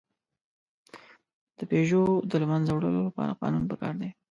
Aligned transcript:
د 1.57 1.59
پيژو 1.71 2.03
د 2.29 2.31
له 2.41 2.45
منځه 2.51 2.71
وړلو 2.73 3.01
لپاره 3.07 3.37
قانون 3.41 3.63
پکار 3.71 3.93
دی. 4.01 4.09